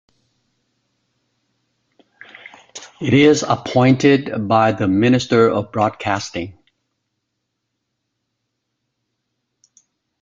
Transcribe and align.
It 2.99 3.13
is 3.13 3.43
appointed 3.43 4.47
by 4.47 4.71
the 4.71 4.87
Minister 4.87 5.47
of 5.47 5.71
Broadcasting. 5.71 6.57